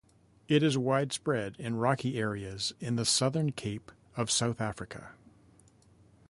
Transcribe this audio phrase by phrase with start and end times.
[0.47, 5.11] It is widespread in rocky areas in the southern Cape of South Africa.